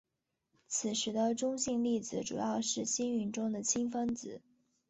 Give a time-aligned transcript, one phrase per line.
[0.67, 4.41] 此时的中性粒子主要是星云中的氢分子。